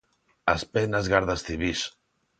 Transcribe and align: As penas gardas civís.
As 0.53 0.61
penas 0.73 1.05
gardas 1.13 1.41
civís. 1.51 1.79